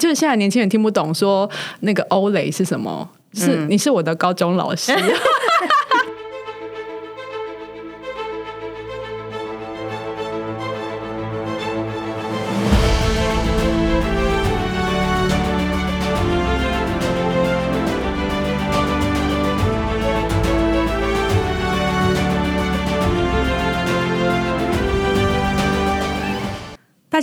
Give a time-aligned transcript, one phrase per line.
[0.00, 1.48] 就是现在年轻人听不懂说
[1.80, 4.92] 那个欧蕾是什么，是、你是我的高中老师。
[4.92, 5.00] 大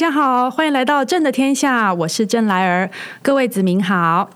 [0.04, 2.92] 大家好，欢迎来到朕的天下，我是郑来儿，
[3.22, 4.30] 各位子民好。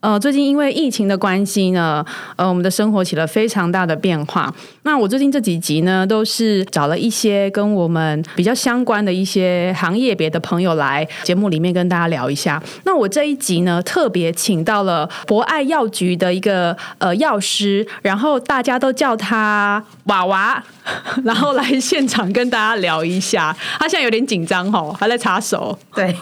[0.00, 2.04] 呃，最近因为疫情的关系呢，
[2.36, 4.52] 呃，我们的生活起了非常大的变化。
[4.82, 12.62] 那我最近这几集呢，都是找了一些跟我们比较相关的一些行业别的朋友来节目里面跟大家聊一下。
[12.84, 20.62] 那我这一集呢，特别请到了博爱药局的一个呃药师，然后大家都叫他娃娃，
[21.24, 23.54] 然后来现场跟大家聊一下。
[23.78, 25.76] 他现在有点紧张哦，还在擦手。
[25.94, 26.14] 对，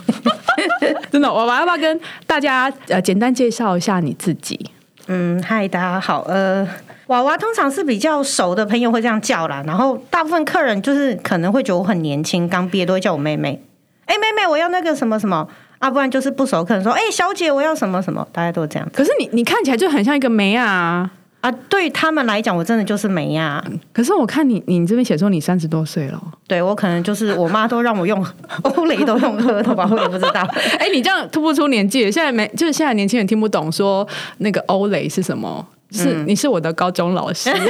[1.13, 4.71] 真的，娃娃要不要跟大家呃简单介绍一下你自己？
[5.07, 6.67] 嗯，嗨，大家好，呃，
[7.09, 13.63] 娃娃通常是比较熟的朋友会这样叫啦，然后大部分客人就是可能会觉得我很年轻，刚毕业都会叫我妹妹。
[14.07, 15.47] 哎、妹妹，我要那个什么什么
[15.79, 21.11] 啊，不然就是不熟客人说，哎、小姐，我要什么什么，大家都这样可是你你看起来就很像一个妹啊。
[21.45, 21.51] 啊。
[21.69, 23.63] 对他们来讲，我真的就是美呀。
[23.93, 28.25] 可是我看你你这边写说你三十多岁了，对我可能就是我妈都让我用
[28.63, 30.41] 欧蕾都用喝的吧，我也不知道。
[30.79, 34.07] 哎、你这样突不出年纪，现在没就是现在年轻人听不懂说
[34.39, 37.51] 那个欧蕾是什么，是、你是我的高中老师。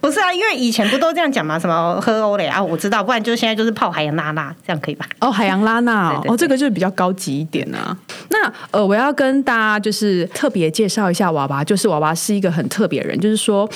[0.00, 5.06] 不是啊，因为以前不都这样讲嘛，什么喝欧蕾啊，我知道，不然就现在就是泡海洋拉娜，这样可以吧？
[5.20, 7.96] 哦，海洋拉娜哦哦，这个就是比较高级一点啊。
[8.30, 13.68] 那呃，我要跟大家就是特别介绍一下娃娃，就是娃娃是一个很特别的人，就是说，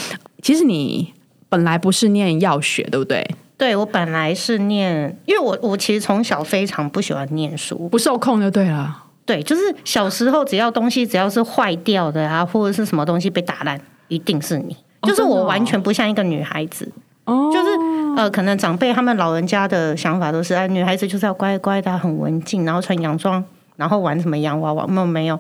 [0.43, 1.13] 其实你
[1.49, 3.27] 本来不是念药学，对不对？
[3.57, 9.05] 对我本来是念，因为我我其实从小非常不喜欢念书，不受控就对了。
[9.27, 16.91] 对，就是小时候只要东西只要是坏掉的啊，或者是什么东西被打烂，一定是你，就是我完全不像一个女孩子，
[17.25, 17.69] 哦，就是
[18.17, 23.43] 呃，可能长辈他们老人家的想法都是，哎、女孩子就是要乖乖的、很文静，然后穿洋装，
[23.77, 25.39] 然后玩什么洋娃娃，没有没有，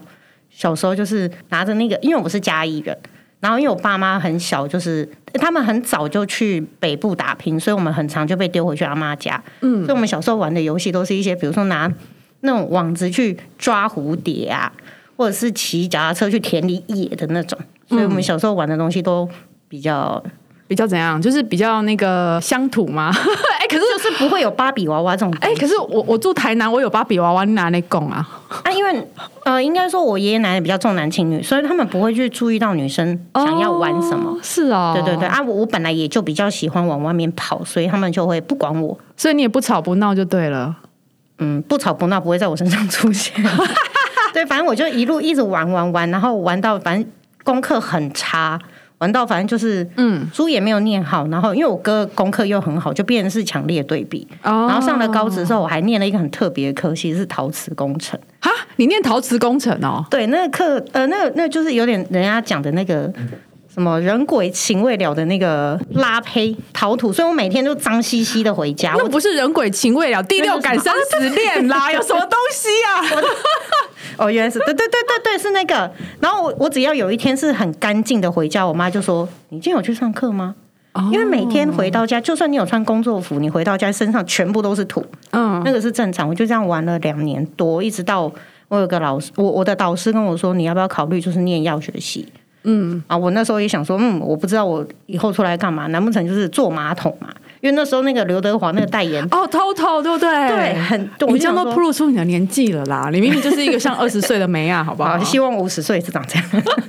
[0.50, 2.96] 小时候就是拿着那个，因为我是嘉义人。
[3.41, 9.40] 然后因为我爸妈很小，就是他们很早就去北部打拼，所以我们很常就被丢回去阿妈家。
[9.60, 11.88] 嗯，所以我们小时候玩的游戏都是一些，比如说拿
[12.40, 14.72] 那种网子去抓蝴蝶啊，
[15.16, 17.56] 或者是骑脚踏车去田里野的那种。
[17.88, 19.28] 所以我们小时候玩的东西都
[19.68, 20.22] 比较，
[20.66, 21.20] 比较怎样？
[21.20, 23.12] 就是比较那个乡土吗？
[23.60, 25.60] 哎、可是就是不会有芭比娃娃这种哎、西。
[25.60, 28.26] 可是我我住台南，我有芭比娃娃，你哪来供啊？
[28.64, 29.06] 啊，因为
[29.44, 34.30] 呃，应该说我爷爷奶奶比较重男轻女，所以他们不会去注意到女生想要玩什么。
[34.30, 40.74] 哦是哦，对对对，啊，我我本来也就比较喜欢往外面跑，所以他们就会不管我，所以你也不吵不闹就对了。
[41.38, 43.34] 嗯，不吵不闹不会在我身上出现。
[44.32, 47.10] 对，反正我就一路一直玩玩玩，然后玩到反正
[47.44, 48.58] 功课很差，
[48.98, 54.26] 玩到反正就是嗯，书也没有念好，然后因为我哥功课又很好，就变成是强烈对比。
[54.42, 58.19] 哦然后上了高职之后，我还念了一个很特别的科系，是陶瓷工程。
[58.41, 60.04] 哈，你念陶瓷工程哦？
[60.10, 63.12] 对，那个课，呃，那个那个就是有点人家讲的那个
[63.72, 68.94] 什么人鬼情未了的那个拉胚陶土，所以我每天都脏兮兮的回家。
[68.97, 73.22] 我那不是人鬼情未了，第六感生死恋啦， 有什么东西啊？
[74.18, 75.90] 哦，原来是对对对对对，是那个。
[76.20, 80.54] 然后我我只要有一天是很干净的回家，我妈就说：“你今天有去上课吗？”
[81.12, 86.28] 因为每天回到家，就算你有穿工作服，你回到家身上全部都是土，嗯，那个是正常。
[86.28, 88.30] 我就这样玩了两年多，一直到
[88.66, 92.26] 我有个老师，我我的导师跟我说，你要不要考虑就是念药学系？
[92.64, 97.28] 嗯啊，我那时候也想说，嗯，我不知道我以后出来干嘛，难不成就是坐马桶嘛？
[97.60, 100.28] 因为那时候那个刘德华那个代言，哦，Toto 对不对？
[100.48, 103.10] 对，很，你这样都就想说暴露出你的年纪了啦！
[103.12, 105.19] 你明明就是一个像二十岁的梅啊，好不好好？
[105.24, 106.44] 希望五十岁是长这样。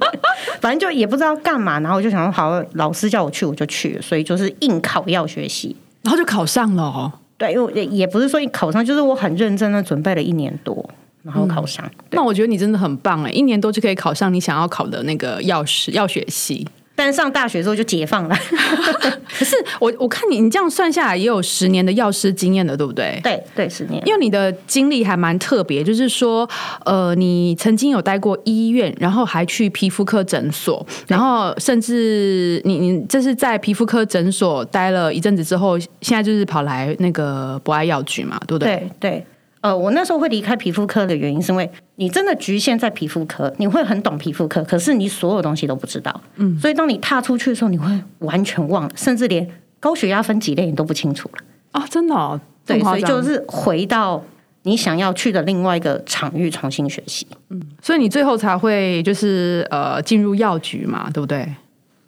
[0.62, 5.76] 反正就也不知道干嘛，然后我就想说，好，老师叫我去，我就去了，所以就是硬考要学系。
[6.04, 7.12] 然后就考上了哦。
[7.38, 10.88] 对，因为也也不是说考上，就是我很认真的准备了一年多，
[11.24, 11.84] 然后考上。
[12.10, 16.68] 对那我觉得你真的很棒哎，一年多就可以考上你想要考的那个药师药学系。
[17.00, 18.36] 但上大学之后就解放了。
[19.40, 23.18] 可是我我看你你这样算下来也有十年的药师经验了，对不对？
[23.24, 24.06] 对对，十年。
[24.06, 26.46] 因为你的经历还蛮特别，就是说，
[26.84, 38.76] 呃，你曾经有待过医院，然后还去皮肤科诊所，然后甚至你你这是在皮肤科诊所待了一阵子之后，现在就是跑来那个博爱药局嘛，对不对？
[39.00, 39.26] 对对，
[39.62, 46.22] 呃，我那时候会离开皮肤科的原因，是因为你真的局限在皮肤科，你会很懂皮肤科，可是你所有东西都不知道。
[46.38, 47.88] 嗯，所以当你踏出去的时候，你会
[48.20, 49.46] 完全忘了，甚至连
[49.80, 51.44] 高血压分几类你都不清楚了。
[51.72, 54.24] 啊，真的、哦，对，所以就是回到
[54.64, 57.28] 你想要去的另外一个场域重新学习。
[57.50, 61.48] 嗯所以你最后才会就是呃进入药局嘛，对不对？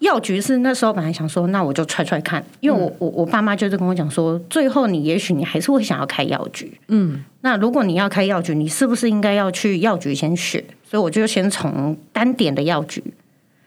[0.02, 6.72] 药局是那时候本来想说，那我就踹踹看，因为我我我爸妈就是跟我讲说，最后你也许你还是会想要开药局。
[6.88, 10.64] 嗯，那如果你要开药局，你是不是应该要去药局先学？
[10.84, 13.04] 所以我就先从单点的药局，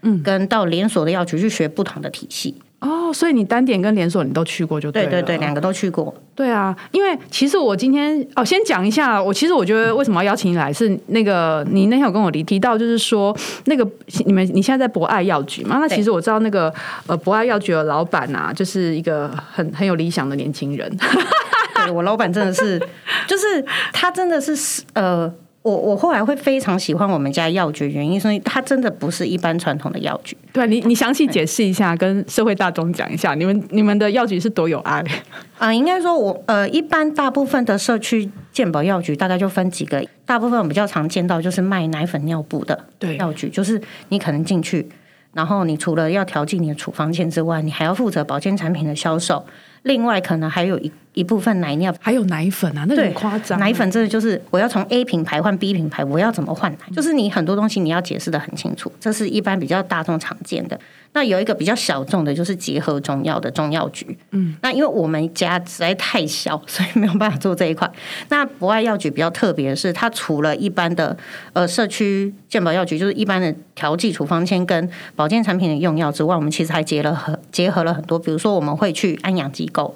[0.03, 2.55] 嗯，跟到连锁的药局去学不同的体系。
[2.85, 4.93] 哦，所以你单点跟连锁你都去过就了。
[4.93, 6.15] 对对对，两个都去过。
[6.35, 13.35] 对啊，因为其实我今天哦，先讲一下，我其实我觉得为什么要邀请你来，是那个你那天有跟我提提到，就是说
[13.65, 13.89] 那个
[14.27, 15.79] 你们你现在在博爱药局嘛？
[15.79, 16.73] 那其实我知道那个
[17.07, 20.95] 呃博爱药局的老板啊，就是一个很很有理想的年轻人。
[21.87, 22.79] 对我老板真的是，
[23.27, 25.33] 就是他真的是呃。
[25.65, 30.37] 我我后来会非常喜欢我们家药局，原因是因为它真的不是一般传统的药局。
[30.53, 35.03] 对你，你详细解释一下，跟社会大众讲一下，你们你们的药局是多有爱
[35.59, 35.73] 啊？
[35.73, 42.79] 应该说，我呃，一般大部分的社区健保药局大概就分几个，大部分我比较常见到就是卖奶粉尿布的
[43.17, 44.87] 药局，就是你可能进去，
[45.33, 49.43] 然后你除了要调剂你的处方签之外，你还要负责保健产品的销售。
[49.85, 53.59] 另外，可能还有一一部分奶尿，还有奶粉啊，那很夸张。
[53.59, 56.79] 奶粉真的就是我要从 A 品牌换 B 品牌，我要怎么换奶？
[56.95, 60.79] 就是你很多东西你要解释的很清楚，这是一般比较大众常见的。
[61.13, 64.19] 那有一个比较小众的，就是结合中药的中药局。
[64.33, 67.89] 嗯，那因为我们家实在太小， 所以没有办法做这一块。
[68.31, 71.17] 那博爱药局比较特别的是，它除了一般的
[71.53, 79.95] 呃社区健保药局，就是一般的调剂处方签跟保健产品的用药之外，我们其实还结了很结合了很多，比如说我们会去安养机构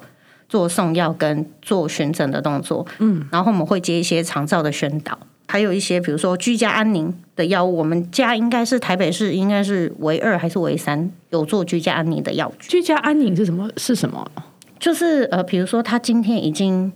[0.49, 2.85] 做送药跟做巡诊的动作。
[2.97, 5.17] 嗯，然后我们会接一些长照的宣导。
[5.47, 13.67] 还有一些，比如说居家安宁的药物，我们家应该是台北市，应该是唯二还是唯三有做居家安宁的药居家安宁是什么？
[13.77, 14.31] 是什么？
[14.77, 16.91] 就是呃，比如说他今天已经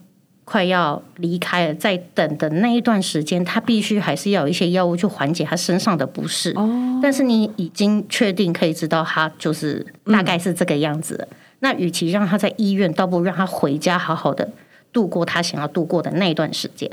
[0.45, 6.53] 快要离开了，在等的那一段时间，他必须还是要有一些药物去缓解他身上的不适。
[6.55, 6.99] 哦。
[7.01, 11.27] 但是你已经确定可以知道他就是大概是这个样子，
[11.63, 14.47] 那与其让他在医院，倒不如让他回家好好的。
[14.91, 16.87] 度过他想要度过的那一段时间，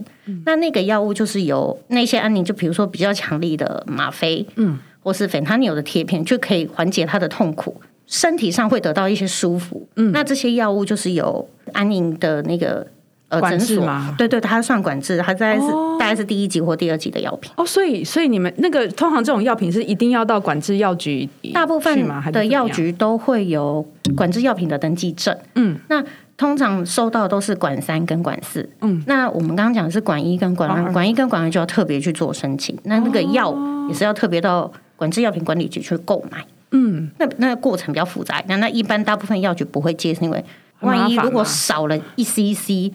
[0.47, 9.87] 那那个药物就是由那些安宁，就比如说比较强力的吗啡，嗯，或是粉他尼的贴片，就可以缓解他的痛苦，身体上会得到一些舒服。
[9.97, 12.87] 嗯，那这些药物就是由安宁的那个
[13.31, 13.85] 呃诊所，
[14.19, 15.67] 对对，它算管制，它大概是
[15.99, 17.51] 大概是第一级或第二级的药品。
[17.57, 23.83] 哦，所以所以你们那个通常这种药品是一定要到管制药局，大部分的药局都会有
[24.15, 25.35] 管制药品的登记证。
[25.55, 26.05] 嗯，那。
[26.37, 33.55] 通常收到都是管三跟管四，嗯，那我们刚刚讲的是管一跟管二，管一跟管二就要特别去做申请，那那个药
[33.91, 40.43] 也是要特别到管制药品管理局去购买，嗯，那那个过程比较复杂，那那一般大部分药局不会接，是因为
[40.81, 42.91] 万一如果少了一 cc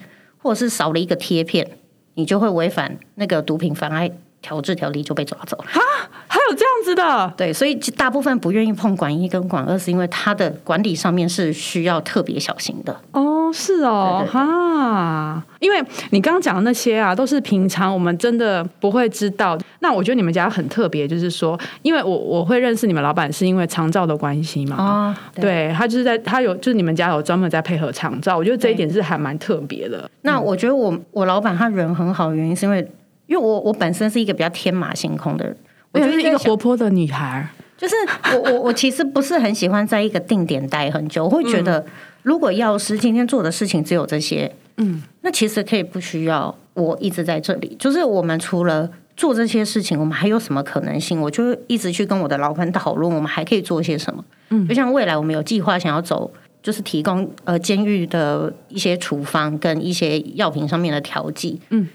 [0.46, 1.68] 或者是少了一个贴片，
[2.14, 4.12] 你就会违反那个毒品妨碍。
[4.46, 5.80] 调制条例就被抓走了啊！
[6.28, 12.96] 还有这样子的，对，所以大部分不愿意碰管一跟管二，是因为它的管理上面是需要特别小心的。
[13.10, 19.58] 哦，是哦，哈，因为你刚刚讲的那些啊，都是平常我们真的不会知道。
[19.80, 24.76] 那我觉得你们家很特别，就是说，因为我我会认识你们老板，是因为长照的关系嘛。
[24.76, 30.08] 啊，对他就是在他有就是你们家有专门在配合长照，我觉得这一点是还蛮特别的。
[30.22, 32.86] 那我觉得我我老板他人很好，原因是因为。
[33.26, 35.56] 因为我我本身是一个比较天马行空的人，
[35.92, 37.48] 我就是一个活泼的女孩。
[37.76, 37.94] 就是
[38.32, 41.84] 我我我其实不是很喜欢在一个定点待很久，我会觉得
[42.22, 47.76] 如果药师今天做的事情只有这些，嗯，那其实可以不需要我一直在这里。
[47.78, 51.20] 就是我们除了做这些事情，我们还有什么可能性？
[51.20, 54.24] 我就一直去跟我的老板讨论，我们还可以做些什么？
[54.48, 61.86] 嗯，就像未来我们有计划想要走，就是提供呃监狱的一些处方跟一些药品上面的调剂，嗯。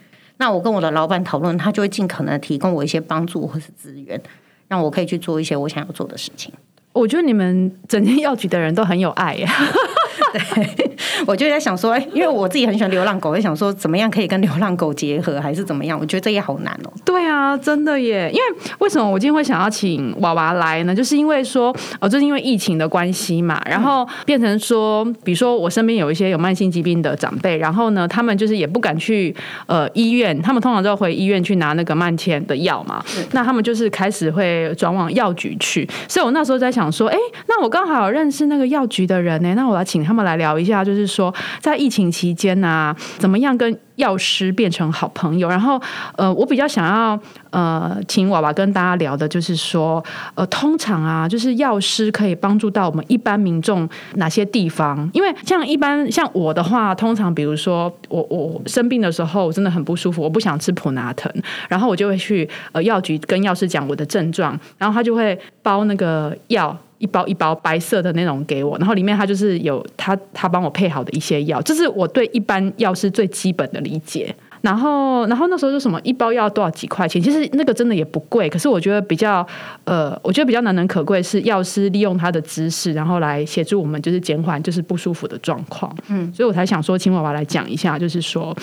[0.42, 4.20] 那我跟我的老板讨论，他就会尽可能提供我一些帮助或是资源，
[4.68, 6.52] 让我可以去做一些我想要做的事情。
[6.94, 9.48] 我觉得你们整间药局的人都很有爱呀。
[10.34, 10.91] 对，
[11.28, 16.00] 我就在想说，哎，因为我自己很喜欢流浪狗，我就想说，怎么样可以跟流浪狗结合，还是怎么样？
[16.00, 16.92] 我觉得这也好难哦。
[17.06, 18.32] 对啊，真的耶！
[18.34, 18.44] 因为
[18.80, 20.96] 为什么我今天会想要请娃娃来呢？
[20.96, 29.36] 就是因为说，哦，就是因为疫情的关系嘛，然后变成说，比如说我身边有一些有慢性疾病的长辈，然后呢，他们就是也不敢去
[29.66, 33.04] 呃医院，他们通常都要回医院去拿那个慢签的药嘛。
[33.34, 40.22] 那他们就是开始会转往药局去，所以我那时候在想说，哎，那我刚好认识那个药局的人呢，那我要请他们。
[40.22, 45.48] 来聊一下，就是说在疫情期间啊，怎么样跟药师变成好朋友。
[45.48, 45.79] 然后
[46.17, 47.20] 呃，我比较想要
[47.51, 50.03] 呃，请娃娃跟大家聊的就是说，
[50.36, 55.10] 呃，通常啊，就是药师可以帮助到我们一般民众哪些地方？
[55.13, 61.31] 因为像一般像我的话，通常比如说我我生病的时候，我真的很不舒服，我不想吃普拿疼，
[61.70, 66.75] 然后我就会去呃药局跟药师讲我的症状，然后他就会包那个药。
[67.01, 74.36] 一包一包白色的那种给我，然后里面他就是有他他帮我配好的一些药，这是我对一般药师最基本的理解。
[74.62, 79.46] 然后然后那时候就什么一包药多少几块钱，其实那个真的也不贵，可是我觉得比较
[79.86, 85.92] 呃，我觉得比较难能可贵是药师利用他的知识，然后来协助我们就是减缓就是不舒服的状况。
[86.10, 88.56] 嗯，所以我才想说请娃娃来讲一下，就是说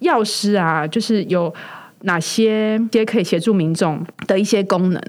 [0.00, 1.50] 药师啊，就是有
[2.02, 5.02] 哪些些可以协助民众的一些功能。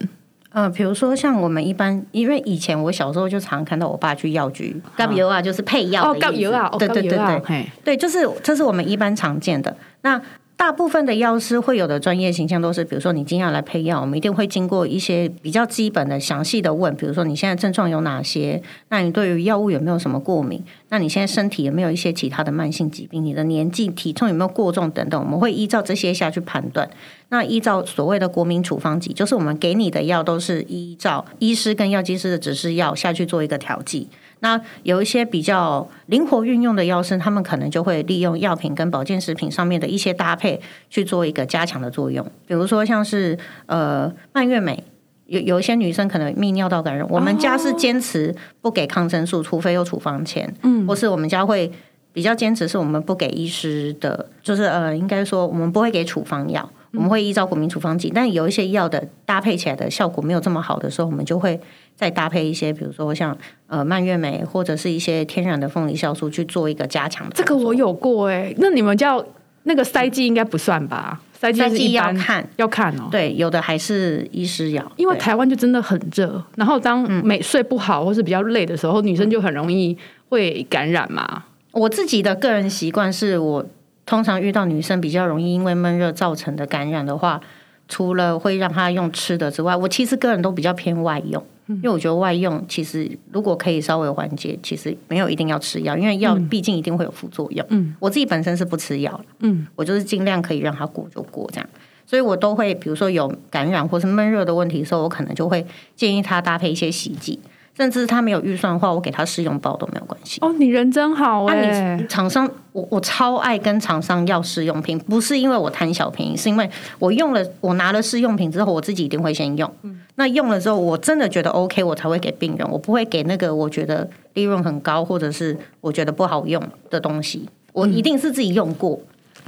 [0.57, 6.51] 嗯，比如说像我们一般，因为以前我小时候就常看到我爸去药局，膏油啊，就是配药的意思。
[6.79, 10.19] 对对对对，对，就是这是我们一般常见的那。
[10.57, 18.59] 大部分的药师会有的专业形象都是，比如说你今天要来配药，我们一定会经过一些比较基本的、详细的问，比如说你现在症状有哪些？
[18.89, 20.61] 那你对于药物有没有什么过敏？
[20.89, 23.23] 那你现在身体有没有一些其他的慢性疾病？
[23.23, 25.21] 你的年纪、体重有没有过重等等？
[25.23, 26.89] 我们会依照这些下去判断。
[27.29, 34.07] 那依照所谓的国民处方剂，就是我们给你的药都是依照医师跟药剂师的指示药下去做一个调剂。
[34.39, 42.25] 那有一些比较灵活运用的药师，他们可能就会利用药品跟保健食品上面的一些搭配去做一个加强的作用。
[42.45, 44.83] 比如说像是呃蔓越莓，
[45.25, 51.71] 有有一些女生可能泌尿道感染，我们家是坚持不给抗生素，除非有处方签，嗯，或是我们家会
[52.13, 56.69] 比较坚持是我们不给医师的，就是呃应该说我们不会给处方药。
[56.93, 61.59] 我们会依照国民处方剂，但有一些药的搭配起来的效果没有这么好的时候，我们就会
[61.97, 63.37] 再搭配一些，比如说像
[63.67, 67.27] 呃蔓越莓或者是一些天然的凤梨酵素去做一个加强。
[67.33, 69.25] 这个我有过哎，那你们叫
[69.63, 71.19] 那个塞剂应该不算吧？
[71.33, 73.09] 塞剂要看要看哦。
[73.11, 79.97] 对，有的还是医师药，因为台湾就真的很热，然后当每睡不好或是比较累的时候，女生就很容易
[80.29, 81.43] 会感染嘛。
[81.71, 83.65] 我自己的个人习惯是我。
[84.09, 87.41] 通常遇到女生比较容易因为闷热造成的感染的话，
[87.89, 97.65] 除了会让她用吃的之外，我其实个人都比较偏外用，因为我觉得外用其实如果可以稍微缓解，其实没有一定要吃药，因为药毕竟一定会有副作用。
[97.69, 101.69] 嗯，我自己本身是不吃药嗯，我就是尽量可以让它过就过这样，
[102.05, 107.39] 所以我都会比如说有感染或是闷热的问题的时候，我可能就会建议他搭配一些洗剂。
[107.77, 110.39] 甚至他没有预算的话，我给他试用包都没有关系。
[110.41, 112.03] 哦，你人真好哎！
[112.09, 116.67] 厂商，我我超爱跟厂商要试用品，不是因为我贪小便宜，是因为
[116.97, 119.71] 我用了，我拿了试用品之后，我自己一定会先用。
[119.83, 127.47] 嗯那用了之后，我真的觉得 OK，我才会给病人，我不会给那个我觉得利润很高或者是我觉得不好用的东西。
[127.71, 128.99] 我一定是自己用过，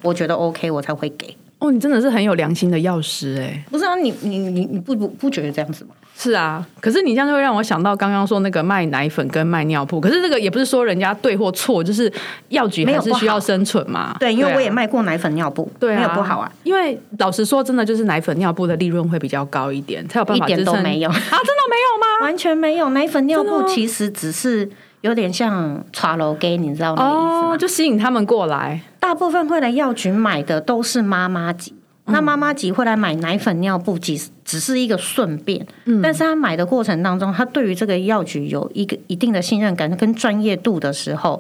[0.04, 1.36] 我觉得 OK，我才会给。
[1.60, 3.64] 哦，你真的是很有良心的药师哎！
[3.70, 5.92] 不是啊，你你你你不不不觉得这样子吗？
[6.18, 12.12] 是啊，可是你这样就会让我想到刚刚说那个卖奶粉跟卖尿布，可是这个也不是说人家对或错，就是
[12.50, 14.16] 药局还是需要生存嘛。
[14.20, 16.52] 对，因为我也卖过奶粉尿布，对没有不好啊。
[16.64, 21.32] 因为老实说，真的就是奶粉尿布的利润会比较高一点，才有办法一点都没有啊，真的
[21.70, 22.24] 没有吗？
[22.24, 24.70] 完全没有，奶粉尿布其实只是
[25.02, 27.58] 有点像茶楼给，你知道那个意思吗？
[27.58, 31.74] 就吸引他们过来，大部分会来药局买的都是妈妈级。
[32.12, 35.64] 那妈妈级会来买奶粉尿布，只只是一个顺便，
[36.02, 41.40] 但是他买的过程当中，他对于这个药局有一个一定的信任感跟专业度的时候，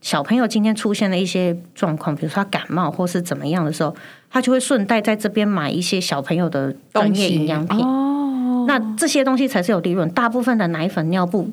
[0.00, 3.94] 小朋友今天出现了一些状况，比如说他感冒或是怎么样的时候，
[4.30, 7.78] 他就会顺带在这边买一些小朋友的专业营养品。
[7.84, 10.08] 哦，那这些东西才是有利润。
[10.12, 11.50] 大部分的奶粉尿布，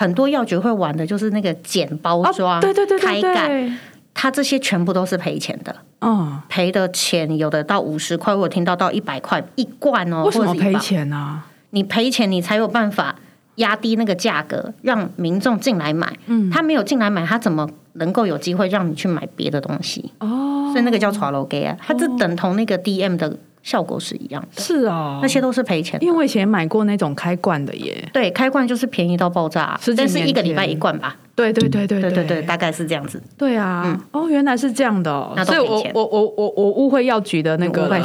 [0.00, 3.72] 很多药局会玩的就是那个剪包装，对对对对对。
[4.14, 10.24] 他这些全部都是赔钱的，哦，赔的钱有的到五十块，我听到到一百块一罐哦。
[10.24, 11.42] 为什么赔钱呢？
[11.70, 13.14] 你赔钱，你才有办法
[13.56, 16.10] 压低那个价格，让民众进来买。
[16.26, 20.10] 嗯，他没有进来买，他怎么能够有机会让你去买别的东西？
[20.20, 23.36] 哦，所以那个叫 “tralo gay” 啊，它是等同那个 DM 的。
[23.62, 25.98] 效果是一样的，是啊，那些都是赔钱。
[26.02, 31.16] 因为我以前买过那种开罐的耶，对，开罐就是便宜到爆炸，但是一个礼拜一罐吧。
[31.34, 33.22] 对对对对对对对，大概是这样子。
[33.38, 37.90] 对啊，哦，原来是这样的，所以我我我我我误会药局的那个。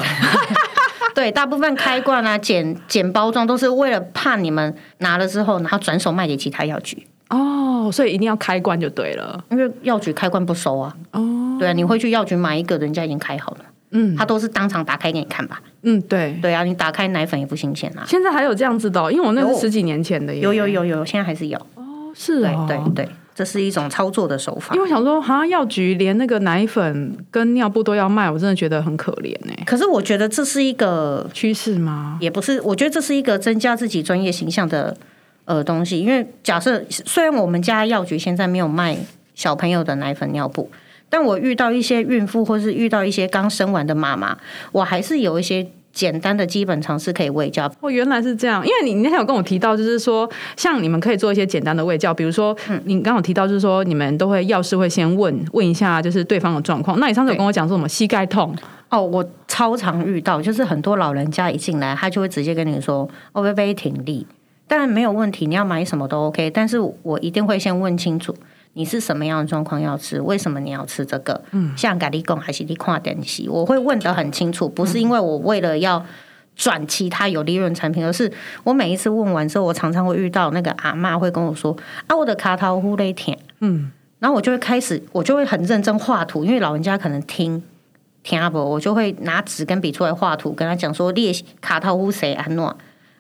[1.15, 7.07] 对，大部分开罐啊、剪剪包装都是为了怕你们拿了之后，然后转手卖给其他药局。
[7.29, 10.93] 哦，所以一定要开罐就对了，因为药局开罐不收啊。
[11.11, 13.59] 哦，对啊，你会去药局买一个人家已经开好了。
[13.97, 15.61] 嗯，他都是当场打开给你看吧。
[15.83, 18.03] 嗯，对，对啊，你打开奶粉也不新鲜啊。
[18.05, 20.35] 现在还有这样子的，因为我那是十几年前的。
[20.35, 21.57] 有有有有，现在还是有。
[21.75, 23.09] 哦，是啊，对对对。
[23.33, 24.81] 这是一种操作的手法因。
[24.81, 32.17] 为我想说，好像药局连那个奶粉跟尿布都要卖，我真的觉得很可怜哎、可是我觉得这是一个，趋势吗？
[32.21, 34.95] 也不是，我觉得这是一个增加自己专业形象的
[35.43, 35.99] 呃东西。
[35.99, 38.97] 因为假设虽然我们家药局现在没有卖
[39.33, 40.71] 小朋友的奶粉尿布，
[41.15, 44.37] 但我遇到一些孕妇或是遇到一些刚生完的妈妈，
[44.73, 47.71] 我还是有一些简单的基本常识可以喂教。
[47.79, 48.61] 哦，原来是这样。
[48.67, 52.53] 因为你你那天有跟我提到，就是说，像你们可以做一些简单的喂教，比如说，
[52.83, 56.99] 你刚刚有提到，就是说，你们都会药师会先问问一下，就是对方的状况。
[56.99, 58.53] 那你上次有跟我讲说什么膝盖痛？
[58.89, 64.27] 哦，我超常遇到，就是很多老人家一进来，他就会直接跟你说：“哦，微微挺立。”
[64.67, 68.35] 当然没有问题，你要买什么都 OK，但是我一定会先问清楚
[68.75, 71.41] 你是什么样的状况要吃，为什么你要吃这个？
[71.51, 76.05] 嗯，像咖喱贡还是你跨点西，我会问得很清楚，不是因为我为了要。
[76.57, 78.31] 转其他有利润产品，而是
[78.63, 81.75] 我每一次问完之后，我常常会遇到那个阿妈会跟我说
[82.07, 87.61] ：“啊，我的卡桃呼勒甜。”嗯，然后我就会开始，我就会很认真画图，因为老人家可能听
[88.23, 92.73] 听不，我就会拿纸跟笔出来画图，跟他讲说列卡套呼谁安诺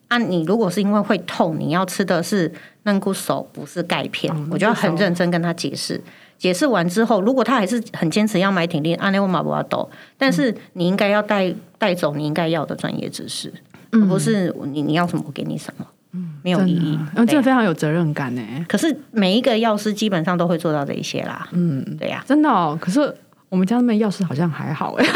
[0.07, 2.49] 啊，你如果是因为会痛，你要吃的是
[2.85, 6.01] 嫩骨手，不是钙片，我就要很认真跟他解释。
[6.37, 13.51] 解释完之后，如果他还是很坚持要买挺力，安内我马不要抖，但是你应该要带带走你应该要的专业知识，
[13.91, 15.85] 而不是你你要什么我给你什么，
[16.43, 16.99] 没有意义。
[17.15, 18.41] 嗯，这个非常有责任感呢。
[18.67, 22.77] 可是每一个药师基本上都会做到这一些啦，嗯，对呀、真的哦。
[22.79, 23.15] 可是
[23.49, 25.05] 我们家那边药师好像还好哎。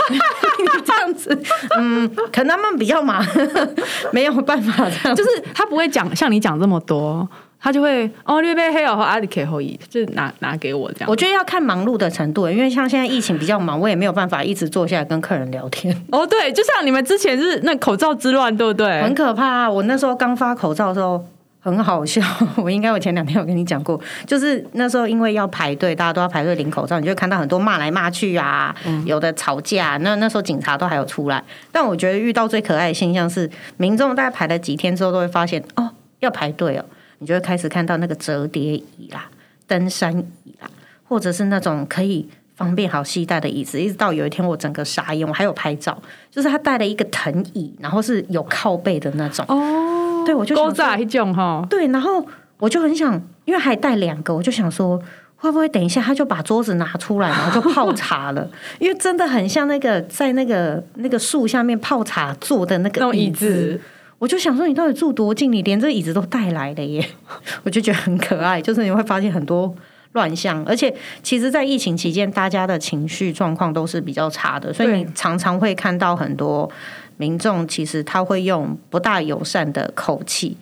[0.86, 1.38] 这样子，
[1.78, 3.26] 嗯，可能他们比较忙，
[4.12, 5.16] 没有办法这样。
[5.16, 7.28] 就是他不会讲像你讲这么多，
[7.62, 11.10] 他就会哦，略杯黑哦和阿里 K 后裔，就拿拿给我这样。
[11.10, 19.02] 我觉得要看忙碌的程度，因为像现在疫情比较忙，我也没有办法一直坐下来跟客人聊天， 哦，对，就像你们之前是那口罩之乱，对不对？
[19.02, 19.70] 很可怕、啊。
[19.70, 21.24] 我那时候刚发口罩的时候。
[21.62, 22.22] 很好笑，
[22.56, 28.74] 我应该我前两天有跟你讲过，就是那时候因为要排队，大家都要排队领口罩，你就会看到很多骂来骂去啊，
[29.06, 29.98] 有的吵架。
[29.98, 35.90] 那那时候警察都还有出来，但我觉得遇到最可爱的现象是，民众大概排了几天之后，都会发现哦
[36.22, 36.86] 要排队哦，
[37.20, 39.30] 你就会开始看到那个折叠椅啦、
[39.68, 40.70] 登山椅啦，
[41.08, 43.80] 或者是那种可以方便好携带的椅子。
[43.80, 45.98] 一直到有一天我整个傻眼，我还有拍照，
[46.32, 49.46] 就是他带了一个藤椅，然后是有靠背的那种。
[49.48, 51.66] 哦，对，我就想说勾炸一种哈。
[51.70, 52.26] 对，然后
[52.58, 53.14] 我就很想，
[53.46, 55.02] 因为还带两个，我就想说。
[55.42, 58.46] 会不会等一下他就把桌子拿出来，然后就泡茶了？
[58.78, 63.82] 因为真的很像那个在那个那个树下面泡茶坐的那个椅子，子，
[64.20, 65.52] 我就想说你到底住多近？
[65.52, 67.04] 你连这椅子都带来了耶！
[67.64, 69.74] 我就觉得很可爱，就是你会发现很多
[70.12, 76.70] 乱象，而且其实，在疫情期间，大家的情绪状况都是比较差的，所以你常常会看到很多
[77.18, 80.58] 民众其实他会用不大友善的口气。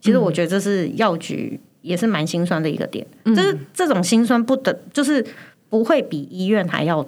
[0.00, 5.24] 其实我觉得这是药局也是蛮心酸的一个点，就是这种心酸不等就是
[5.68, 7.06] 不会比医院还要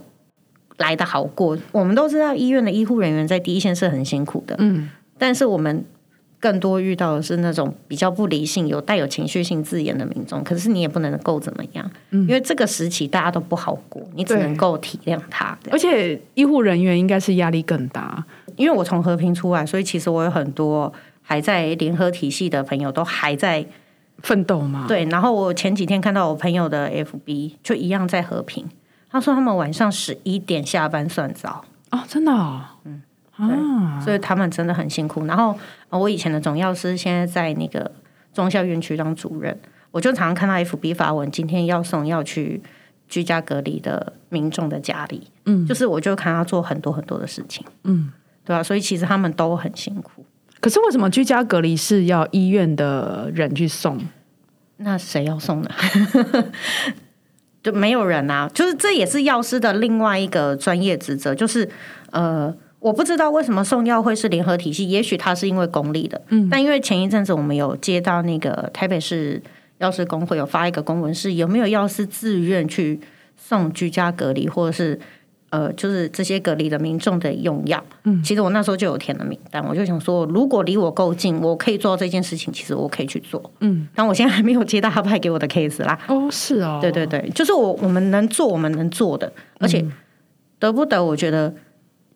[0.79, 1.57] 来的好过。
[1.73, 5.85] 我们都知道医院的医护人员在第一线是很辛苦的，嗯，但是我们
[6.41, 10.43] 更多遇到的是那种比较不理性、有带有情绪性字眼的民众。
[10.43, 15.57] 可是你也不能够怎么样，因为这个时期大家都不好过，你只能够体谅他。
[15.71, 18.25] 而且医护人员应该是压力更大。
[18.57, 23.65] 因为我从和平出来，所以其实我有很多还在联合体系的朋友都还在
[24.23, 25.05] 奋斗嘛？，对。
[25.07, 28.67] 然后我前几天看到我朋友的 FB，就一样在和平。
[29.11, 32.63] 他说他们晚上十一点下班算早，哦，真的、哦，
[34.05, 35.25] 所以他们真的很辛苦。
[35.27, 37.91] 然后呃我以前的总药师现在在那个
[38.33, 39.57] 中校院区当主任，
[39.91, 42.63] 我就常常看到 FB 发文，今天要送要去
[43.09, 48.13] 居家隔离的民众的家里，嗯，就是我就看他做很多很多的事情，嗯，
[48.45, 50.25] 对啊，所以其实他们都很辛苦。
[50.61, 53.99] 可是为什么居家隔离是要医院的人去送？
[54.77, 55.71] 那谁要送呢？
[57.63, 61.69] 就没有人啊，就是这也是药师的另外一个专业职责，就是
[62.11, 69.41] 呃，我不知道为什么送药会是联合体系，也许它是因为公立的，嗯，但因为前一阵子我们有接到那个台北市
[69.79, 72.99] 药师工会有发一个公文，是有没有药师自愿去
[73.37, 74.99] 送居家隔离或者是。
[75.53, 89.85] 呃，就是这些隔离的民众的用药，嗯，其实我那时候就有填了名单，我就想说，如果离我够近，我可以做到这件事情，其实我可以去做，嗯，但我现在还没有接到他派给我的 case 啦，哦，是哦，对对对，就是我我们能做我们能做的，而且
[90.61, 91.53] 得不得，我觉得，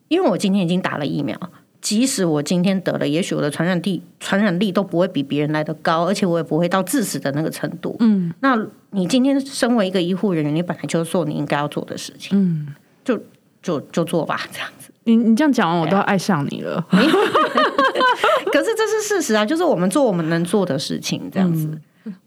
[0.08, 1.38] 因为我今天已经打了疫苗，
[1.80, 7.96] 即使我今天得了，也许我的传染力传染力都不会比别人来的高，而且我也不会到致死的那个程度。
[8.00, 8.58] 嗯，那
[8.90, 13.18] 你今天身为一个医护人员，你本来就是做你应该要做的事情，嗯，就
[13.62, 14.90] 就就做吧，这样子。
[15.04, 16.82] 你你这样讲完，我都要爱上你了。
[16.90, 21.68] 可是这是事实啊，就是我们做我们能做的事情，这样子。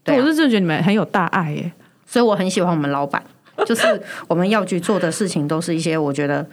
[0.04, 1.72] 对啊我是真的觉得你们很有大爱耶。
[2.04, 3.22] 所以我很喜欢我们老板，
[3.66, 6.46] 就是我们药局做的事情都是一些我觉得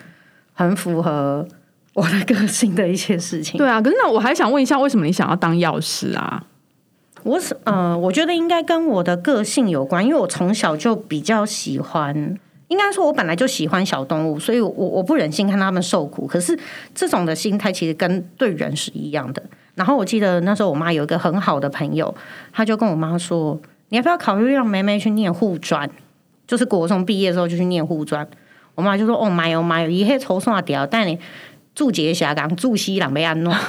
[0.56, 1.48] 很符合
[1.94, 3.60] 我的个性的一些事情。
[3.60, 6.44] 对啊，可是那我还想问一下，为什么你想要当药师啊？
[7.22, 12.38] 我是呃，我觉得应该跟我的个性有关，因为我从小就比较喜欢。
[12.68, 16.26] 应该说，我本来就喜欢小动物，所以我我不忍心看他们受苦。
[16.26, 16.58] 可是
[16.96, 19.44] 这种的心态其实跟对人是一样的。
[19.76, 22.14] 然后我记得那时候我妈有一个很好的朋友，
[22.52, 25.88] 她就跟我妈说：“你要不要考虑让梅梅去念护专？
[26.48, 28.28] 就是国中毕业之后就去念护专。”
[28.76, 31.18] 我妈就说：“哦，妈哟妈哟，一黑愁算掉，但你
[31.74, 33.54] 住杰霞港住西朗被安诺。”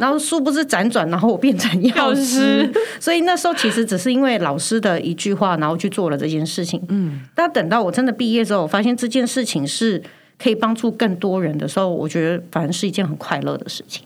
[0.00, 6.82] 然后殊不知辗转，然后我变成药师，所以那时候其实只是因为老师的一句话，然后去做了这件事情。
[6.88, 10.02] 嗯，但等到我真的毕业之后，我发现这件事情是
[10.38, 14.04] 可以帮助更多人的时候，我觉得反而是一件很快乐的事情。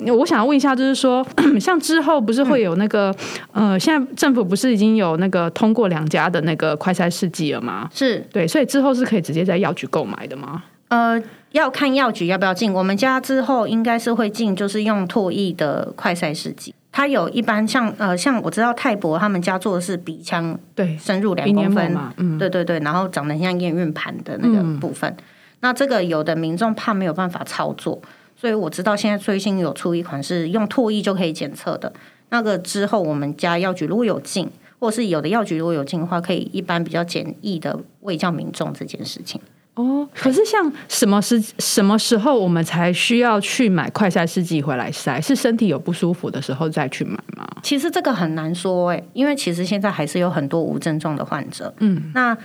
[0.00, 1.26] 嗯，我想要问一下，就是说，
[1.60, 3.14] 像之后不是会有那个
[3.52, 7.88] 呃，现在政府不是已经有那个通过两家的那个快筛试剂了吗？
[7.92, 10.64] 是对，所以之后是可以直接在药局购买的吗？
[10.88, 11.22] 呃。
[11.52, 16.74] 要看药局要不要进，我们家之后应该是会进，就是用唾液的快筛试剂。
[16.92, 25.16] 它有一般像呃像我知道泰博他们家做的是鼻腔对深入两公分，嗯，对对对，然后长得像验孕盘的那个部分。
[25.60, 27.98] 那这个有的民众怕没有办法操作，
[28.40, 31.92] 所以我知道现在最新有出一款是用唾液就可以检测的。
[32.30, 34.48] 那个之后我们家药局如果有进，
[34.78, 39.40] 或是有的药局如果有进的话，可以一般比较简易的喂教民众这件事情。
[39.74, 45.20] 哦，可是像什么时什么时候我们才需要去买快筛试剂回来筛？
[45.20, 47.48] 是身体有不舒服的时候再去买吗？
[47.62, 51.72] 其实这个很难说哎，因为其实现在还是有很多无症状的患者。
[51.78, 52.36] 嗯，那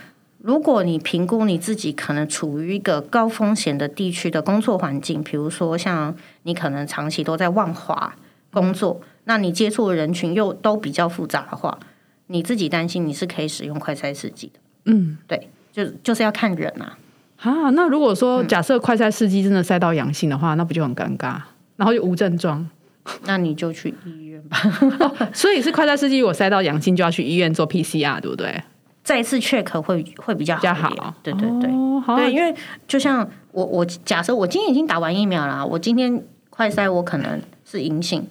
[0.44, 8.14] 如果你评估你自己可能处于一个高风险的地区的工作环境，比如说像你可能长期都在万华
[8.52, 11.78] 工作，那你接触的人群又都比较复杂的话，
[12.26, 14.60] 你自己担心你是可以使用快筛试剂的。
[14.84, 16.98] 嗯，对，就就是要看人啊。
[17.38, 21.40] 啊，那如果说假设快筛试剂真的筛到阳性的话，那不就很尴尬？
[21.76, 22.68] 然后就无症状，
[23.24, 24.58] 那你就去医院吧。
[25.32, 28.62] 所以是快筛试剂，我筛到阳性就要去医院做 PCR，对不对？
[29.04, 31.14] 再次 check 会会比较好。
[31.22, 31.70] 对对对，
[32.16, 32.52] 对，因为
[32.88, 38.26] 就像我我假设我今天已经打完疫苗了，我今天快筛我可能是阴性，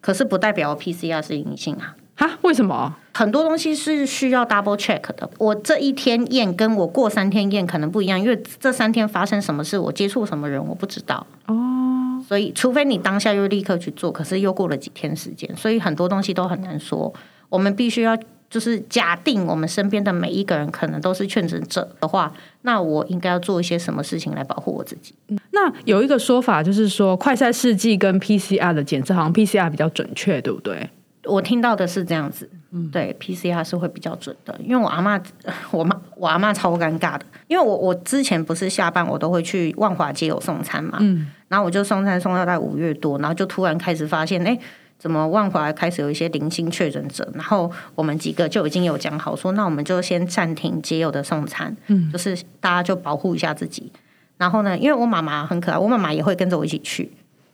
[0.00, 1.96] 可是不代表 PCR 是阴性啊。
[2.14, 2.30] 哈？
[2.42, 2.94] 为什么？
[3.14, 5.30] 很多东西是需要 double check 的。
[5.38, 11.24] 我这一天验跟我过三天验可能不一样，因为这三天发生什么事，我接触什么人，我不知道。
[11.46, 17.14] 哦，所以除非你当下又立刻去做，可是又过了几天时间，所以很多东西都很难说。
[17.48, 18.18] 我们必须要
[18.50, 22.32] 就是假定我们身边的每一个人可能都是确诊者的话，
[22.62, 25.14] 那我应该要做一些什么事情来保护我自己？
[25.50, 30.88] 那有一个说法就是说，快筛试剂跟 PCR 的检测，好像 PCR 比较准确，对不对？
[31.24, 32.48] 我听到的是这样子，
[32.90, 35.20] 对 PCR 是会比较准的，因为我阿妈，
[35.70, 44.58] 我妈，我阿妈超尴尬的，因为我我之前不是下班我都会去万华街有送餐嘛，嗯，然后我就送餐送到在五月多，然后就突然开始发现，哎，
[44.98, 53.92] 怎么万华开始有一些零星确诊者，然后我们几个就已经有讲好说，那我们就先暂停街友的送餐，嗯，就是大家就保护一下自己，
[54.36, 57.10] 然后呢，因为我妈妈很可爱，我妈妈也会跟着我一起去。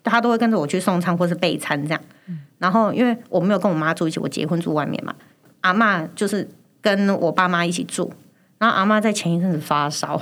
[0.07, 2.01] 她都会跟着我去送餐或是备餐这样，
[2.59, 5.15] 然后因为我没有跟我妈住一起，我结婚住外面嘛，
[5.63, 6.47] 阿妈就是
[6.83, 8.13] 跟我爸妈一起住，
[8.59, 10.21] 然后阿妈在前一阵子发烧，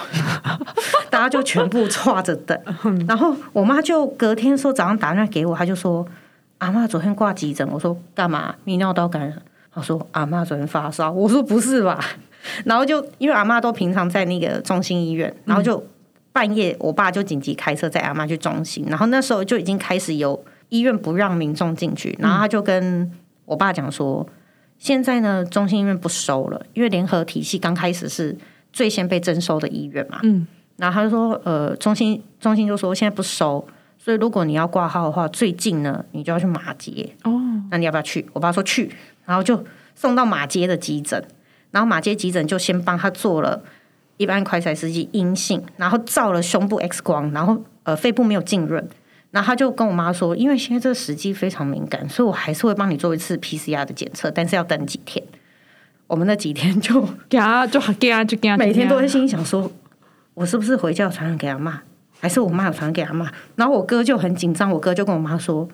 [1.10, 2.56] 大家就全部歘着等，
[3.08, 6.06] 然后我妈就隔天说早上打电话给我，她就说
[6.62, 9.42] 阿妈昨天挂急诊，我说干嘛泌尿道感染？
[9.74, 11.98] 他说阿妈昨天发烧，我说不是吧？
[12.64, 15.84] 然后就因为阿妈都平常在那个中心医院，然后就。
[16.34, 23.12] 半夜，我爸就紧急开车载阿妈去中心，然后那时候就已经开始有医院不让民众进去，然后他就跟
[23.44, 24.26] 我爸讲说，
[24.78, 28.34] 现在呢中心医院不收了，因为联合体系刚开始是
[28.72, 30.46] 最先被征收的医院嘛，嗯，
[30.78, 33.62] 然后他就说，呃，中心中心就说现在不收，
[34.02, 38.26] 所以如果你要挂号的话，最近呢你就要去马街哦，那你要不要去？
[38.32, 38.90] 我爸说去，
[39.24, 41.24] 然后就送到马街的急诊，
[41.70, 43.62] 然后马街急诊就先帮他做了。
[44.16, 48.84] 一般快筛试剂阴性，然后照了胸部 X 光，然后呃肺部没有浸润，
[49.30, 55.24] 然后他就跟我妈说，因为现在这个时机非常敏感，所以我还是会帮你做一次 PCR 的检测，但是要等几天。
[56.08, 59.70] 我们那几天就 呀就呀就呀，每天都在心想说，
[60.34, 61.82] 我是不是回家传染给阿妈，
[62.22, 63.28] 还是我妈有传给阿妈？
[63.56, 65.68] 然后我哥就很紧张，我哥就跟我妈说，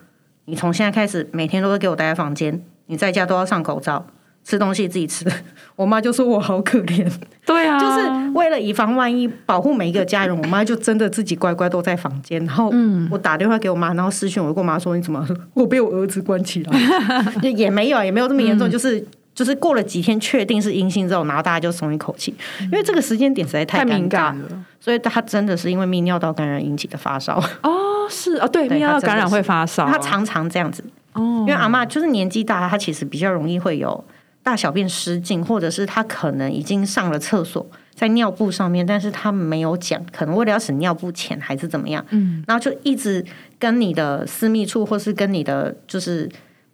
[0.46, 4.06] 你从现在开始每天都会给我待在房间，你在家都要上口罩。
[4.44, 5.26] 吃东西自己吃，
[5.76, 7.06] 我妈就说我好可怜。
[7.44, 12.42] 对啊，就是为了以防万一，保护每一个家人，我妈就真的自己乖乖都在房间。
[12.46, 12.72] 然后
[13.10, 15.28] 我打电话给我妈，然后私讯我跟我妈说：“你怎么？
[15.52, 16.80] 我被我儿子关起来？
[17.44, 19.04] ”也没有，也没有这么严重，就是
[19.38, 23.94] 就是过了几天确定是阴性之后，然后大家就松一口气，因为这个时间点实在太尴尬。
[23.94, 24.64] 敏感，了。
[24.80, 30.82] 所以他真的是因为泌尿道感染引起的发烧，哦，是哦，对，对泌尿道感染会发烧，他常常这样子。
[31.12, 31.44] 哦。
[31.46, 34.04] 因为阿嬷就是年纪大，她其实比较容易会有
[34.42, 43.24] 大小便失禁，或者是她可能已经上了厕所，在尿布上面，但是他没有讲，可能为了要省尿布钱还是怎么样，嗯，然后就一直
[43.56, 46.28] 跟你的私密处或是跟你的就是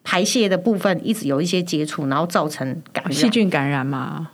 [0.05, 4.29] 排泄的部分一直有一些接触，然后造成感染细染，菌感染嘛。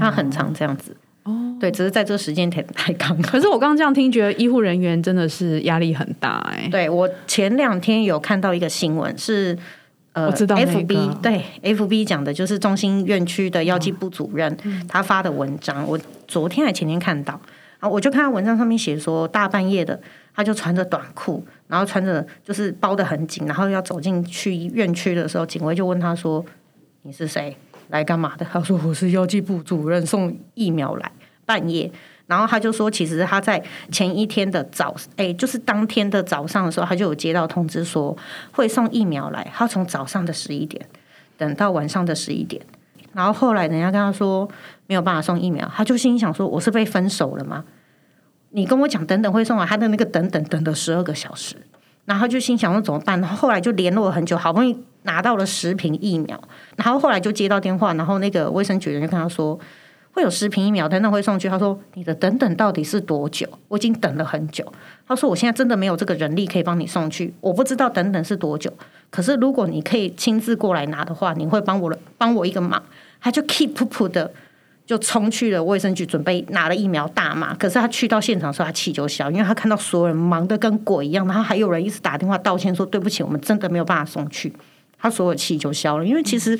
[0.00, 0.96] 它很常这样子。
[1.24, 3.22] 哦，对，只是在这个时间点太刚好。
[3.24, 9.58] 可是我刚刚这样听，觉得医护人员真的是压力很大哎、对我前两天有看到一个新闻是。
[10.12, 17.38] 呃我知道那个，FB 对 FB 讲的就是中心院区的药剂部主任、嗯他发的文章，我昨天还前天看到，
[17.88, 20.00] 我就看他文章上面写说，大半夜的
[20.34, 26.44] 他就穿着短裤，然后穿着就是包的很紧，然后要走进去院区的时候，警卫就问他说
[27.02, 27.56] ：“你是谁？
[27.88, 31.10] 来干嘛的？” 他说：“我是药剂部主任，送疫苗来。”
[31.46, 31.88] 半夜，
[32.26, 38.16] 然后他就说，其实他在前一天的早，哎，就是当天的早上的时候，他就有接到通知说
[38.50, 40.84] 会送疫苗来，他从早上的十一点
[41.38, 42.60] 等到晚上的十一点，
[43.12, 44.48] 然后后来人家跟他说
[44.88, 47.64] 没有办法送疫苗，他就心想说我是被分手了吗？
[48.56, 51.54] 你跟我讲等等会送来，他的那个等等等了十二个小时，
[52.06, 53.20] 然后就心想说怎么办？
[53.20, 56.40] 然后后来就联络了很久，好不容易拿到了十瓶疫苗，
[56.74, 59.60] 然后后来就接到电话，然后那个卫生局人就跟他说。
[60.12, 61.46] 会有十瓶疫苗，等等会送去。
[61.46, 63.46] 他说：“你的等等到底是多久？
[63.68, 64.64] 我已经等了很久。”
[65.06, 68.72] 他说：“我现在真的没有这个人力可以帮你送去，我不知道等等是多久。
[69.10, 72.82] 可是如果你可以亲自过来拿的话，你会帮我帮我一个忙。”
[73.20, 74.32] 他就 keep 噗噗的
[74.86, 77.52] 就冲去了卫生局，准备拿了疫苗大骂。
[77.56, 84.52] 可是他去到现场的时候，他气就消，因为他看到所有人忙得跟鬼一样，然后还有人一直打电话道歉说：“对不起，我们真的没有办法送去。”
[84.98, 86.58] 他所有气就消了，因为其实。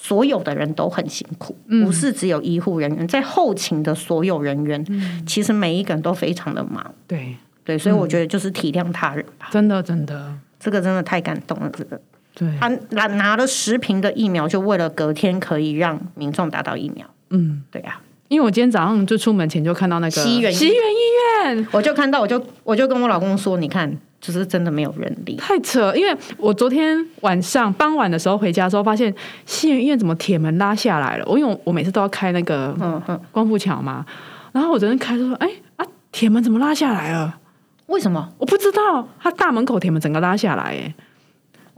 [0.00, 4.82] 所有的人都很辛苦，不是只有医护人员，在后勤的所有人员，
[5.26, 6.94] 其实每一个人都非常的忙。
[7.08, 11.68] 对，对，所以我觉得就是体谅他人吧，真的真的，这个真的太感动了。
[11.76, 12.00] 这个
[12.38, 17.04] 对，他拿拿了十瓶的疫苗，就为了隔天可以让民众打到疫苗。
[17.30, 25.36] 嗯，对啊，因为我今天早上就出门前就看到那个西园医西园医院，我就看到，我就我就跟我老公说，你看，就是真的没有人力。
[25.36, 25.92] 太扯！
[25.94, 29.12] 因为我昨天晚上傍晚的时候回家的时候，发现
[29.44, 31.24] 西园医院怎么铁门拉下来了？
[31.26, 34.06] 我因为我我每次都要开那个嗯哼，光复桥嘛，
[34.52, 37.38] 然后我昨天开就说，哎啊，铁门怎么拉下来了？
[37.86, 38.28] 为什么？
[38.38, 40.94] 我不知道，他大门口铁门整个拉下来，哎，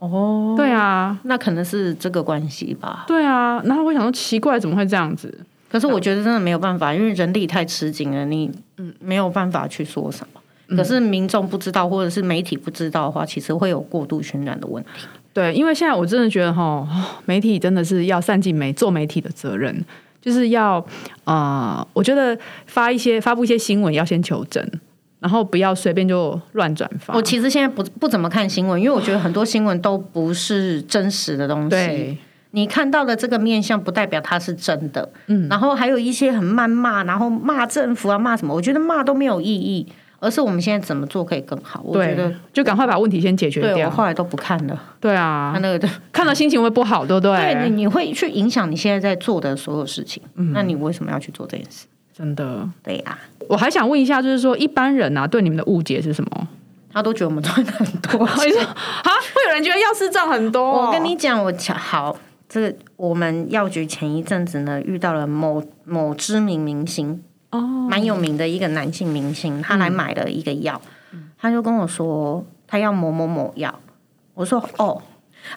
[0.01, 3.05] 哦，对啊，那可能是这个关系吧。
[3.07, 5.33] 对啊，然后我想说奇怪，怎么会这样子？
[5.71, 10.41] 可是我觉得真的没有办法，因为人力太吃紧了，你嗯没有办法去说什么。
[10.77, 15.07] 可是民众不知道，或者是媒体不知道的话，其实会有过度渲染的问题。
[15.33, 16.87] 对，因为现在我真的觉得哈，
[17.27, 19.85] 媒体真的是要善尽媒做媒体的责任，
[20.21, 20.85] 就是要
[21.25, 22.37] 呃，我觉得
[22.67, 24.65] 发一些发布一些新闻要先求证，
[25.21, 27.15] 然后不要随便就乱转发。
[27.15, 31.69] 我其实现在不不怎么看新闻，因为我觉得很多新闻都不是真实的东西。
[31.69, 32.19] 对
[32.53, 35.09] 你看到的这个面相，不代表它是真的。
[35.29, 38.53] 嗯，然后还有一些很谩骂，然后骂政府啊，骂什么？
[38.53, 39.87] 我觉得骂都没有意义，
[40.19, 41.81] 而是我们现在怎么做可以更好。
[41.85, 43.91] 我觉得对，就赶快把问题先解决对我。
[43.91, 47.55] 后来都不看了，对啊看，那个看了心情会不好，对不对？
[47.55, 50.21] 对，你你会去影响你现在在做的所有事情。
[50.35, 51.87] 嗯那你为什么要去做这件事？
[52.21, 52.69] 真的。
[52.83, 56.49] 对呀、我还想问一下，就是说一般人啊，对你们的误解是什么？
[56.93, 58.21] 他都觉得我们赚很多。
[58.45, 62.15] 你说啊，会有人觉得药师赚很多、我跟你讲，我讲好，
[62.47, 70.79] 这个我们药局前一阵子呢遇到了某某知名明星，哦，蛮有名的一个男性明星，他来买了一个药，
[71.39, 73.75] 他就跟我说他要某某某药，
[74.35, 75.01] 我说哦，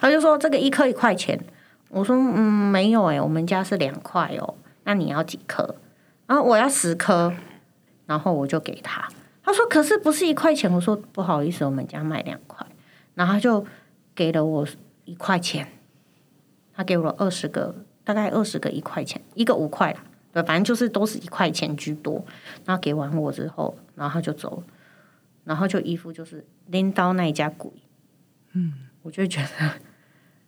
[0.00, 1.38] 他就说这个一颗一块钱，
[1.90, 5.74] 我说嗯没有哎、我们家是两块哦，那你要几颗？
[6.26, 7.32] 然后我要十颗，
[8.06, 9.08] 然后我就给他，
[9.42, 12.66] 他说可是不是一块钱，我说不好意思，我们家卖两块，
[13.14, 13.64] 然后他就
[14.14, 14.66] 给了我
[15.04, 15.68] 一块钱，
[16.72, 20.04] 他给我二十个，大概二十个一块钱，一个五块啦。
[20.32, 22.24] 对，反正就是都是一块钱居多。
[22.64, 24.62] 然后给完我之后，然后他就走了，
[25.44, 27.70] 然后就一副就是拎刀那一家鬼，
[28.52, 29.70] 嗯，我就觉得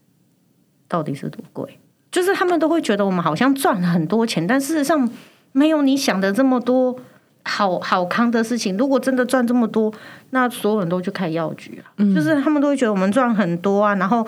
[0.89, 1.79] 到底是多贵？
[2.11, 5.09] 就是他们都会觉得我们好像赚了很多钱，但事实上
[5.57, 6.95] 没有你想的这么多
[7.43, 8.77] 好好康的事情。
[8.77, 9.91] 如果真的赚这么多，
[10.31, 14.27] 那所有人都去开药局啊，就是他们都会觉得我们赚很多啊，然后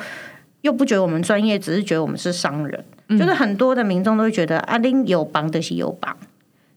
[0.62, 2.82] 又不觉得我们专业，只是觉得我们是商人。
[3.10, 6.16] 就是很多的民众都会觉得阿林有帮的是有帮，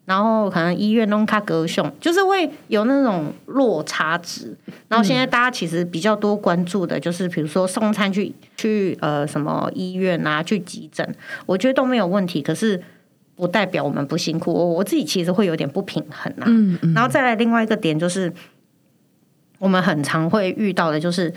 [0.05, 4.57] 然后可能医院弄卡隔胸，就是会有那种落差值。
[4.89, 12.41] 然后现在大家其实比较多关注的就是，比如说送餐去去呃什么医院啊，去急诊，我觉得都没有问题。
[12.41, 12.81] 可是
[13.35, 16.45] 不代表我们不辛苦，我我自己其实会有点不平衡啊。
[16.45, 18.31] 嗯嗯，然后再来另外一个点就是，
[19.59, 21.33] 我们很常会遇到的就是，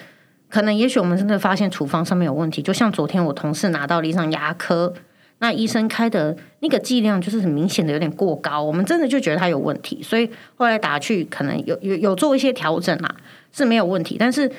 [0.48, 4.92] 可能也许我们真的发现处方上面有问题，就像昨天我同事拿到了一张牙科，
[5.38, 13.14] 那医生开的那个剂量就是很明显的有点过高，我们真的就觉得他有问题，所以后来打去可能有有有做一些调整啦，
[13.52, 14.50] 是没有问题，但是。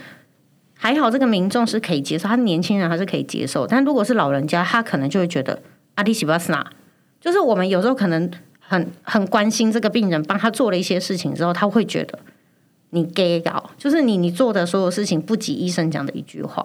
[0.77, 3.65] 还好，这个民众是可以接受，他年轻人还是可以接受。
[3.65, 5.57] 但如果是老人家，他可能就会觉得
[5.95, 6.69] 阿迪西巴斯纳，
[7.25, 12.19] 就是我们有时候可能很很关心这个病人，帮他做了一些事情之后，他会觉得
[12.91, 16.63] 你 gay 搞，就是你你做的所有事情不及医生讲的一句话。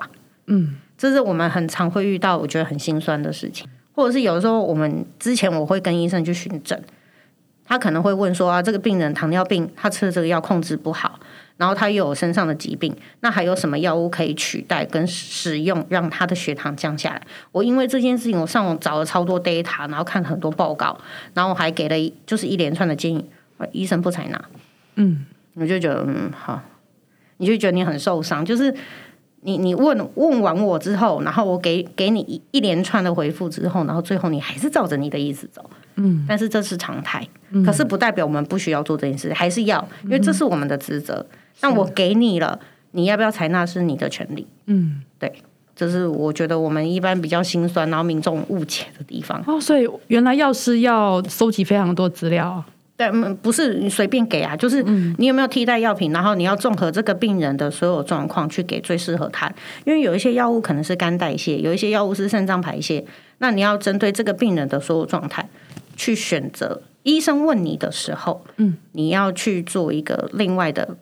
[0.49, 3.67] 嗯，这是我们很常会遇到，我觉得很心酸的事情。
[3.93, 6.79] 或者是有时候我们之前我会跟医生去巡诊，
[7.65, 11.19] 他可能会问说啊，这个病人糖尿病，他吃的这个药控制不好，
[11.61, 17.21] 然后他又有身上的疾病，那还有什么药物可以取代跟使用，让他的血糖降下来？
[17.53, 20.99] 我因为这件事情，我上网找了超多 data，然后看了很多报告，
[21.35, 23.23] 然后我还给了一就是一连串的建议，
[23.73, 24.43] 医生不采纳。
[24.95, 26.63] 嗯，我就觉得嗯好，
[27.37, 28.75] 你就觉得你很受伤，就是
[29.43, 37.29] 你你问问完我之后，然后我给给你一一连串的回复之后，然后最后你还是照着你的意思走，嗯，但是这是常态，
[37.67, 41.27] 可是不代表我们不需要做这件事，还是要，因为这是我们的职责。
[41.61, 42.59] 那我给你了，
[42.93, 45.33] 你要不要采纳是你的权利，嗯，对
[45.77, 49.43] 这是我觉得我们一般比较心酸，然后民众误解的地方。
[49.47, 52.63] 哦，所以原来药师要收集非常多资料，
[52.99, 54.83] 对，嗯不是你随便给啊，就是
[55.17, 59.51] 你有没有替代药品，然后你要综合这个病人的所有状况去给最适合他。
[59.85, 63.03] 因为有一些药物可能是肝代谢，有一些药物是肾脏排泄，
[63.39, 65.49] 那你要针对这个病人的所有状态
[65.97, 66.83] 去选择。
[67.05, 70.97] 医生问你的时候，嗯，你要去做一个另外的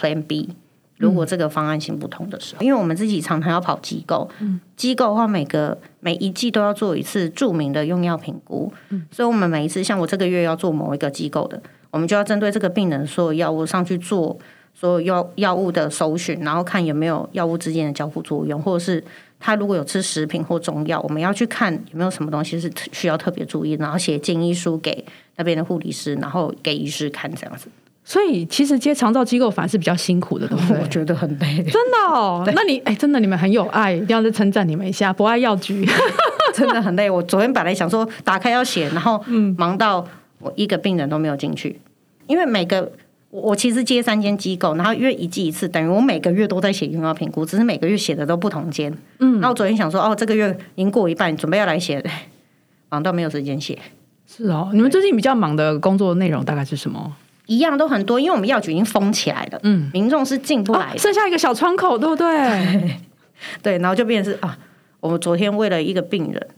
[0.00, 0.48] Plan B。
[0.96, 4.28] 如果这个方案行不通的时候，因为我们自己常常要跑机构，
[4.76, 8.70] 机构的话每个每一季都要做一次著名的用药评估，
[9.10, 11.58] 所以我们每一次像我这个月要做某一个机构的，
[11.90, 14.38] 我们就要针对这个病人所有药物上去做
[14.74, 19.02] 所有药药物的搜寻，然后看有没有药物之间的交互作用，或者是
[19.38, 25.02] 他如果有吃食品或中药，我们要去看有没有什么东西是需要特别注意，然后写建议书给
[25.36, 27.68] 那边的护理师，然后给医师看这样子。
[28.10, 30.78] 所以其实接长照机构反而是比较辛苦的，对不对？
[30.82, 35.86] 我觉得很累，真的哦，那你哎，真的你们很有爱，一定要再称赞你们一下，博爱药局。
[36.52, 37.08] 真的很累。
[37.08, 39.22] 我昨天本来想说打开要写，然后
[39.56, 40.04] 忙到
[40.40, 41.78] 我一个病人都没有进去，
[42.26, 42.90] 因为每个
[43.30, 48.92] 我我其实接三间机构，然后约一季一次，等于我每个月都在写用药评估，只是每个月写的都不同间。
[49.20, 52.04] 嗯，然后我昨天想说，哦，这个月已经过一半，准备要来写，
[52.90, 53.78] 忙到没有时间写。
[54.26, 57.16] 是哦，你们最近比较忙的工作内容大概是什么？
[57.50, 62.96] 一样都很多，因为我们药局已经封起来了，嗯，民众是进不来的，哦剩下一个小窗口，对不对？
[63.60, 64.56] 对，然后就变成是啊，
[65.00, 66.48] 我们昨天为了一个病人，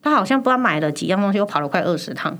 [0.00, 2.38] 他好像不知道买了几样东西，又跑了快二十趟，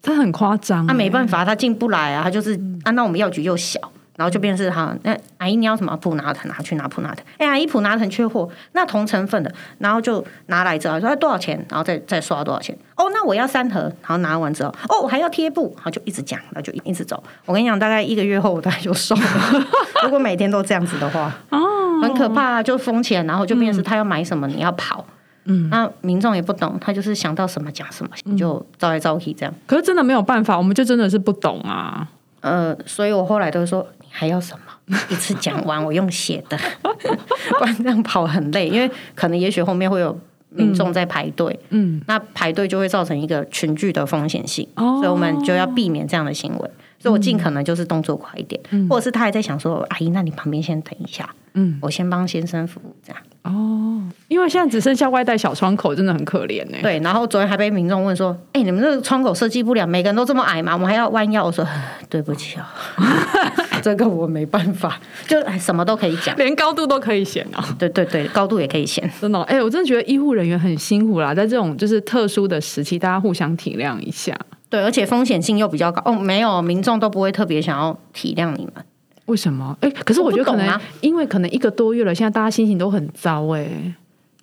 [0.00, 0.86] 他很夸张。
[0.86, 3.80] 他没办法，他进不来啊，他就是啊，那我们药局又小，
[4.16, 17.22] 然后就变成是哈那阿姨你要什么普拿疼拿去拿普拿疼，哎阿姨普拿疼缺货，那同成分的，然后就拿来之后说哎多少钱，然后再再刷多少钱，哦那我要三盒，然后拿完之后，哦我还要贴布，然后就一直讲，然后就一直走。
[17.46, 19.22] 我跟你讲，大概一个月后我大概就瘦了，
[20.04, 21.58] 如果每天都这样子的话，哦，
[22.02, 25.04] 很可怕、啊，就封起来，然后就变成是他要买什么你要跑。
[25.46, 29.54] 嗯，那民众也不懂，他就是想到什么讲什么，就招来招去这样。
[29.66, 32.08] 可是真的没有办法，我们就真的是不懂啊。
[32.44, 34.96] 呃，所以我后来都说，你还要什么？
[35.08, 36.58] 一次讲完，我用写的，
[37.58, 40.14] 不然这样跑很累，因为可能也许后面会有
[40.50, 46.70] 民众在排队，嗯，那排队就会造成一个群聚的风险性，哦所以我们就要避免这样的行为。
[47.04, 53.22] 所以我尽可能就是动作快一点，或者是他还在想说，阿姨，那你旁边先等一下，嗯，我先帮先生服务这样。
[53.42, 56.78] 哦，因为现在只剩下外带小窗口，真的很可怜呢。
[56.80, 60.72] 对，然后昨天还被民众问说：“哎、你们这个窗口设计不了，每个人都这么矮吗？
[60.72, 61.62] 我们还要弯腰。”我说
[62.08, 62.74] ：“对不起啊、
[63.84, 66.34] 这个我没办法，就哎什么都可以讲。
[66.38, 69.06] 连高度都可以显啊，对对对，高度也可以显。
[69.20, 69.42] 真的哦。
[69.42, 74.34] 哎、我真的觉得医护人员很辛苦啦，在这种就是特殊的时期，大家互相体谅一下。
[74.74, 76.02] 对，而且风险性又比较高。
[76.04, 78.84] 哦，没有，民众都不会特别想要体谅你们。
[79.26, 79.76] 为什么？
[79.80, 83.94] 哎、可是我觉得可能、因为可能一个多月了，现在大家心情都很糟哎、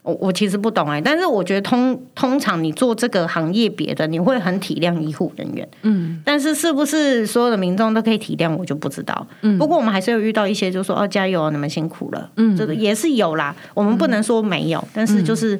[0.03, 5.67] 我我其实不懂哎、但是我觉得通通常你做这个行业别的，你会很体谅医护人员。
[5.81, 9.27] 嗯，但是是不是所有的民众都可以体谅，我就不知道。
[9.41, 12.31] 嗯，不过我们还是有遇到一些，就说哦加油，你们辛苦了。
[12.37, 15.59] 嗯，这个也是有啦，我们不能说没有，但是就是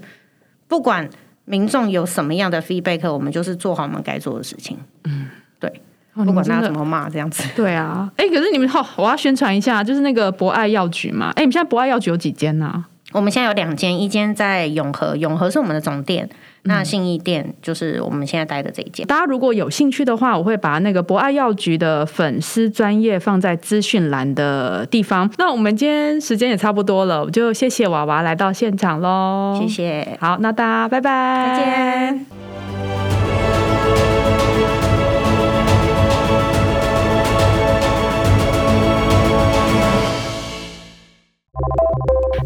[0.70, 1.08] 不管
[1.46, 4.78] 民众有什么样的 feedback，我们就是做好我们该做的事情。
[5.04, 5.28] 嗯，
[5.60, 5.70] 对。
[6.14, 7.42] 哦不管他怎么骂这样子。
[7.56, 11.32] 对啊，哎，可是你们好，我要宣传一下，就是那个博爱药局嘛。
[11.38, 19.06] 哎，你们现在博爱药局有几间呢、我们现在有两间，一间在永和，永和是我们的总店，嗯那信义店就是我们现在待的这一间。
[19.08, 25.30] 大家如果有兴趣的话，我会把那个博爱药局的粉丝专业放在资讯栏的地方。
[25.38, 29.68] 那我们今天时间也差不多了，我就谢谢娃娃来到现场喽，谢。
[29.68, 32.71] 谢，好，那大家拜拜，再见。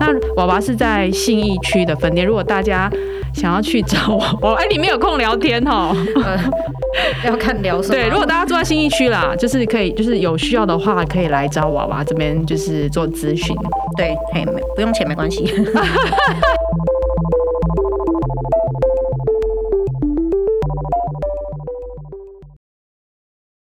[0.08, 2.91] 那娃娃是在信义区的分店，如果大家
[3.34, 3.97] 想要去找
[4.41, 5.95] 我，我哎，你们有空聊天哦。
[6.24, 6.39] 呃，
[7.26, 7.95] 要看聊什么。
[7.95, 13.56] 对，如果大家住在信义区啦，就是可以，就是有需要的话，可以来找娃娃这边，就是做咨询。
[13.97, 15.43] 对，嘿，没不用钱没关系。